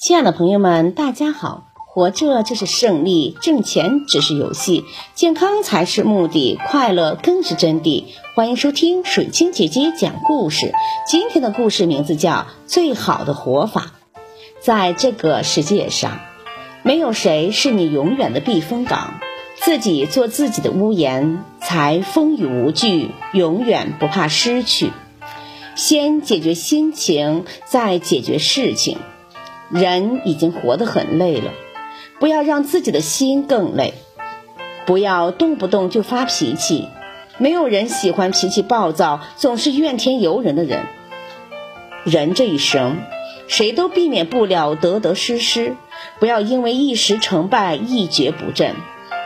[0.00, 1.72] 亲爱的朋友们，大家好！
[1.74, 4.84] 活着就是胜利，挣钱只是游戏，
[5.16, 8.04] 健康才是目的，快乐更是真谛。
[8.36, 10.72] 欢迎收听水清姐姐讲故事。
[11.04, 12.30] 今天的故事名字叫
[12.68, 13.86] 《最好的活法》。
[14.60, 16.20] 在这个世界上，
[16.84, 19.14] 没有谁是你永远的避风港，
[19.56, 24.92] 自己做自己的屋檐，才风雨无惧，永远不怕失去。
[25.74, 28.98] 先解决心情，再解决事情。
[29.70, 31.52] 人已经活得很累了，
[32.18, 33.94] 不要让自己的心更累。
[34.86, 36.88] 不要动不动就发脾气，
[37.36, 40.86] 没有人喜欢脾气暴躁、总是怨天尤人的人。
[42.04, 42.96] 人这一生，
[43.48, 45.76] 谁都避免不了得得失失，
[46.18, 48.74] 不要因为一时成败一蹶不振。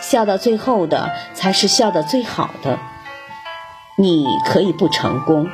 [0.00, 2.80] 笑到最后的，才是笑得最好的。
[3.96, 5.48] 你可以不成功，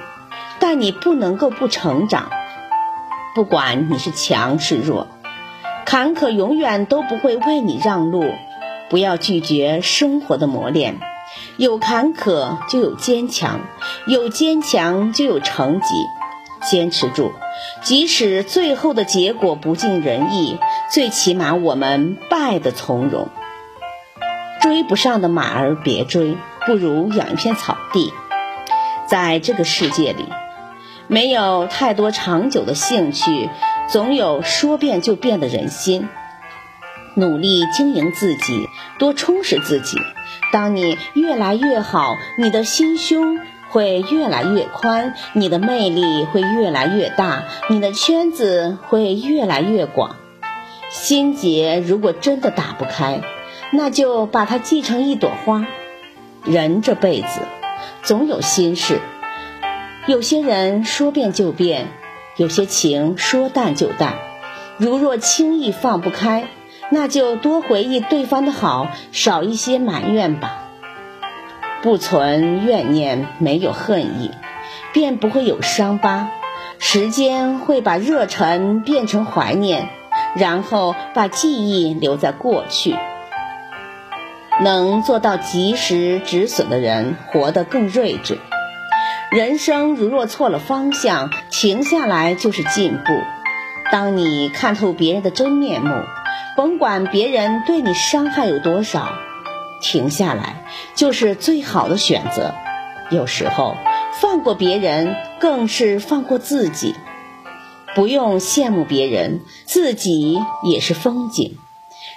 [0.58, 2.30] 但你不能够不成长。
[3.34, 5.06] 不管你是强是弱，
[5.84, 8.34] 坎坷永远都不会为你让路。
[8.90, 10.98] 不要拒绝生活的磨练，
[11.58, 13.60] 有坎坷就有坚强，
[14.06, 15.86] 有坚强就有成绩。
[16.62, 17.32] 坚持住，
[17.82, 20.58] 即使最后的结果不尽人意，
[20.90, 23.28] 最起码我们败得从容。
[24.60, 26.36] 追不上的马儿别追，
[26.66, 28.12] 不如养一片草地。
[29.06, 30.24] 在这个世界里。
[31.08, 33.48] 没有太多长久的兴趣，
[33.90, 36.06] 总有说变就变的人心。
[37.14, 39.96] 努力经营自己，多充实自己。
[40.52, 50.16] 当你越来越好，你的心胸会越来越宽，你的魅力会越来越大，你的圈子会越来越广。
[50.90, 53.22] 心结如果真的打不开，
[53.72, 55.66] 那就把它系成一朵花。
[56.44, 57.40] 人这辈子
[58.02, 59.00] 总有心事。
[60.08, 61.88] 有些人说变就变，
[62.38, 64.14] 有些情说淡就淡。
[64.78, 66.48] 如若轻易放不开，
[66.90, 70.70] 那就多回忆对方的好，少一些埋怨吧。
[71.82, 74.30] 不存怨念，没有恨意，
[74.94, 76.30] 便不会有伤疤。
[76.78, 79.90] 时间会把热忱变成怀念，
[80.34, 82.96] 然后把记忆留在过去。
[84.62, 88.38] 能做到及时止损的人，活得更睿智。
[89.30, 93.12] 人生如若错了方向，停下来就是进步。
[93.92, 95.94] 当你看透别人的真面目，
[96.56, 99.10] 甭管别人对你伤害有多少，
[99.82, 102.54] 停下来就是最好的选择。
[103.10, 103.76] 有时候
[104.18, 106.94] 放过别人，更是放过自己。
[107.94, 111.58] 不用羡慕别人，自己也是风景。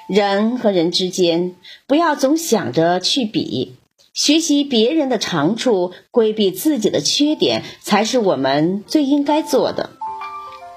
[0.08, 1.56] 人和人之间，
[1.88, 3.76] 不要总想着去比。
[4.14, 9.92] 学习别人的长处，规避自己的缺点，才是我们最应该做的。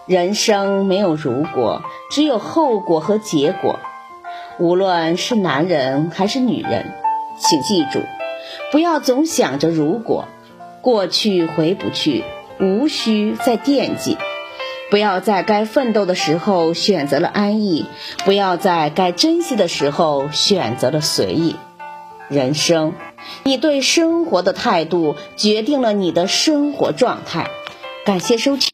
[0.06, 3.80] 人生没有如果，只有后果和结果。
[4.60, 6.92] 无论是男人还是女人，
[7.40, 8.02] 请记住，
[8.70, 10.26] 不要总想着如果，
[10.80, 12.22] 过去回不去，
[12.60, 14.16] 无需再惦记。
[14.92, 17.86] 不要在该奋斗的时候选择了安逸，
[18.24, 21.56] 不要在该珍惜的时候选择了随意。
[22.28, 22.92] 人生，
[23.44, 27.50] 你对生活的态度决定了你的生活状态。
[28.06, 28.62] 感谢收听。